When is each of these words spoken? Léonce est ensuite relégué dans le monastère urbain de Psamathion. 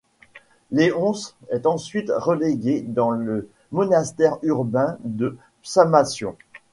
Léonce 0.71 1.35
est 1.51 1.67
ensuite 1.67 2.11
relégué 2.11 2.81
dans 2.81 3.11
le 3.11 3.51
monastère 3.71 4.39
urbain 4.41 4.97
de 5.03 5.37
Psamathion. 5.61 6.35